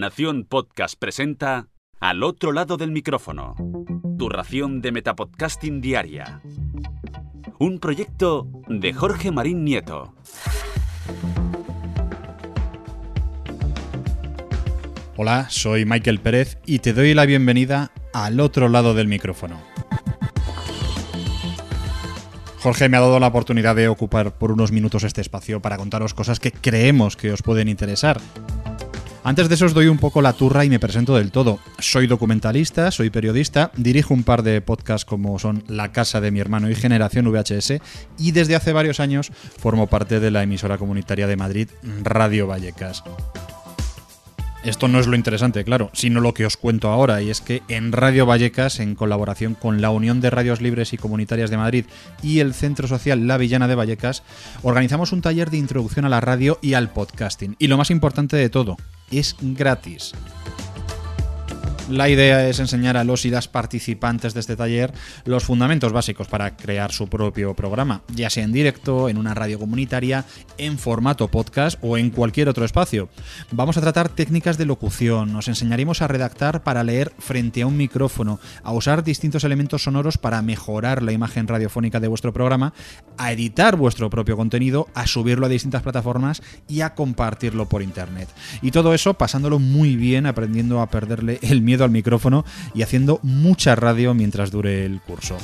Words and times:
Nación 0.00 0.46
Podcast 0.48 0.94
presenta 0.98 1.68
Al 2.00 2.22
otro 2.22 2.52
lado 2.52 2.78
del 2.78 2.90
micrófono. 2.90 3.54
Tu 4.18 4.30
ración 4.30 4.80
de 4.80 4.92
Metapodcasting 4.92 5.82
Diaria. 5.82 6.40
Un 7.58 7.78
proyecto 7.80 8.48
de 8.66 8.94
Jorge 8.94 9.30
Marín 9.30 9.62
Nieto. 9.62 10.14
Hola, 15.18 15.50
soy 15.50 15.84
Michael 15.84 16.20
Pérez 16.20 16.56
y 16.64 16.78
te 16.78 16.94
doy 16.94 17.12
la 17.12 17.26
bienvenida 17.26 17.92
al 18.14 18.40
otro 18.40 18.70
lado 18.70 18.94
del 18.94 19.06
micrófono. 19.06 19.60
Jorge 22.60 22.88
me 22.88 22.96
ha 22.96 23.00
dado 23.00 23.20
la 23.20 23.26
oportunidad 23.26 23.76
de 23.76 23.88
ocupar 23.88 24.32
por 24.38 24.50
unos 24.50 24.72
minutos 24.72 25.04
este 25.04 25.20
espacio 25.20 25.60
para 25.60 25.76
contaros 25.76 26.14
cosas 26.14 26.40
que 26.40 26.52
creemos 26.52 27.18
que 27.18 27.32
os 27.32 27.42
pueden 27.42 27.68
interesar. 27.68 28.18
Antes 29.22 29.50
de 29.50 29.54
eso 29.54 29.66
os 29.66 29.74
doy 29.74 29.86
un 29.88 29.98
poco 29.98 30.22
la 30.22 30.32
turra 30.32 30.64
y 30.64 30.70
me 30.70 30.80
presento 30.80 31.14
del 31.14 31.30
todo. 31.30 31.58
Soy 31.78 32.06
documentalista, 32.06 32.90
soy 32.90 33.10
periodista, 33.10 33.70
dirijo 33.76 34.14
un 34.14 34.24
par 34.24 34.42
de 34.42 34.62
podcasts 34.62 35.04
como 35.04 35.38
son 35.38 35.62
La 35.68 35.92
Casa 35.92 36.22
de 36.22 36.30
mi 36.30 36.40
hermano 36.40 36.70
y 36.70 36.74
Generación 36.74 37.30
VHS 37.30 37.74
y 38.18 38.32
desde 38.32 38.56
hace 38.56 38.72
varios 38.72 38.98
años 38.98 39.30
formo 39.58 39.88
parte 39.88 40.20
de 40.20 40.30
la 40.30 40.42
emisora 40.42 40.78
comunitaria 40.78 41.26
de 41.26 41.36
Madrid 41.36 41.68
Radio 42.02 42.46
Vallecas. 42.46 43.04
Esto 44.64 44.88
no 44.88 45.00
es 45.00 45.06
lo 45.06 45.16
interesante, 45.16 45.64
claro, 45.64 45.90
sino 45.94 46.20
lo 46.20 46.34
que 46.34 46.44
os 46.44 46.58
cuento 46.58 46.90
ahora, 46.90 47.22
y 47.22 47.30
es 47.30 47.40
que 47.40 47.62
en 47.68 47.92
Radio 47.92 48.26
Vallecas, 48.26 48.78
en 48.78 48.94
colaboración 48.94 49.54
con 49.54 49.80
la 49.80 49.88
Unión 49.88 50.20
de 50.20 50.28
Radios 50.28 50.60
Libres 50.60 50.92
y 50.92 50.98
Comunitarias 50.98 51.48
de 51.48 51.56
Madrid 51.56 51.86
y 52.22 52.40
el 52.40 52.52
Centro 52.52 52.86
Social 52.86 53.26
La 53.26 53.38
Villana 53.38 53.68
de 53.68 53.74
Vallecas, 53.74 54.22
organizamos 54.62 55.12
un 55.12 55.22
taller 55.22 55.50
de 55.50 55.56
introducción 55.56 56.04
a 56.04 56.10
la 56.10 56.20
radio 56.20 56.58
y 56.60 56.74
al 56.74 56.90
podcasting. 56.90 57.56
Y 57.58 57.68
lo 57.68 57.78
más 57.78 57.90
importante 57.90 58.36
de 58.36 58.50
todo, 58.50 58.76
es 59.10 59.36
gratis. 59.40 60.12
La 61.90 62.08
idea 62.08 62.48
es 62.48 62.60
enseñar 62.60 62.96
a 62.96 63.02
los 63.02 63.24
y 63.24 63.30
las 63.30 63.48
participantes 63.48 64.32
de 64.32 64.38
este 64.38 64.54
taller 64.54 64.92
los 65.24 65.42
fundamentos 65.42 65.92
básicos 65.92 66.28
para 66.28 66.56
crear 66.56 66.92
su 66.92 67.08
propio 67.08 67.54
programa, 67.54 68.02
ya 68.14 68.30
sea 68.30 68.44
en 68.44 68.52
directo, 68.52 69.08
en 69.08 69.18
una 69.18 69.34
radio 69.34 69.58
comunitaria, 69.58 70.24
en 70.56 70.78
formato 70.78 71.26
podcast 71.26 71.80
o 71.82 71.98
en 71.98 72.10
cualquier 72.10 72.48
otro 72.48 72.64
espacio. 72.64 73.08
Vamos 73.50 73.76
a 73.76 73.80
tratar 73.80 74.08
técnicas 74.08 74.56
de 74.56 74.66
locución, 74.66 75.32
nos 75.32 75.48
enseñaremos 75.48 76.00
a 76.00 76.06
redactar 76.06 76.62
para 76.62 76.84
leer 76.84 77.12
frente 77.18 77.62
a 77.62 77.66
un 77.66 77.76
micrófono, 77.76 78.38
a 78.62 78.72
usar 78.72 79.02
distintos 79.02 79.42
elementos 79.42 79.82
sonoros 79.82 80.16
para 80.16 80.42
mejorar 80.42 81.02
la 81.02 81.10
imagen 81.10 81.48
radiofónica 81.48 81.98
de 81.98 82.06
vuestro 82.06 82.32
programa, 82.32 82.72
a 83.18 83.32
editar 83.32 83.74
vuestro 83.74 84.10
propio 84.10 84.36
contenido, 84.36 84.86
a 84.94 85.08
subirlo 85.08 85.46
a 85.46 85.48
distintas 85.48 85.82
plataformas 85.82 86.40
y 86.68 86.82
a 86.82 86.94
compartirlo 86.94 87.68
por 87.68 87.82
internet. 87.82 88.28
Y 88.62 88.70
todo 88.70 88.94
eso 88.94 89.14
pasándolo 89.14 89.58
muy 89.58 89.96
bien, 89.96 90.26
aprendiendo 90.26 90.80
a 90.80 90.88
perderle 90.88 91.40
el 91.42 91.62
miedo 91.62 91.79
al 91.84 91.90
micrófono 91.90 92.44
y 92.74 92.82
haciendo 92.82 93.20
mucha 93.22 93.74
radio 93.74 94.14
mientras 94.14 94.50
dure 94.50 94.84
el 94.84 95.00
curso. 95.00 95.36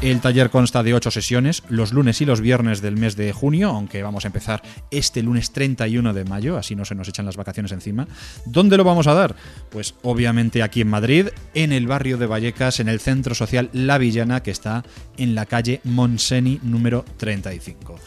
El 0.00 0.20
taller 0.20 0.48
consta 0.50 0.84
de 0.84 0.94
8 0.94 1.10
sesiones, 1.10 1.64
los 1.68 1.92
lunes 1.92 2.20
y 2.20 2.24
los 2.24 2.40
viernes 2.40 2.80
del 2.80 2.96
mes 2.96 3.16
de 3.16 3.32
junio, 3.32 3.70
aunque 3.70 4.04
vamos 4.04 4.24
a 4.24 4.28
empezar 4.28 4.62
este 4.92 5.24
lunes 5.24 5.50
31 5.50 6.14
de 6.14 6.24
mayo, 6.24 6.56
así 6.56 6.76
no 6.76 6.84
se 6.84 6.94
nos 6.94 7.08
echan 7.08 7.26
las 7.26 7.36
vacaciones 7.36 7.72
encima. 7.72 8.06
¿Dónde 8.46 8.76
lo 8.76 8.84
vamos 8.84 9.08
a 9.08 9.14
dar? 9.14 9.34
Pues 9.70 9.96
obviamente 10.02 10.62
aquí 10.62 10.82
en 10.82 10.88
Madrid, 10.88 11.28
en 11.52 11.72
el 11.72 11.88
barrio 11.88 12.16
de 12.16 12.26
Vallecas, 12.26 12.78
en 12.78 12.88
el 12.88 13.00
centro 13.00 13.34
social 13.34 13.70
La 13.72 13.98
Villana, 13.98 14.40
que 14.40 14.52
está 14.52 14.84
en 15.16 15.34
la 15.34 15.46
calle 15.46 15.80
Monseni 15.82 16.60
número 16.62 17.04
35. 17.16 17.98